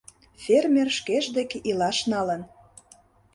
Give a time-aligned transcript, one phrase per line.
[0.43, 2.41] —Фермер шкеж деке илаш налын.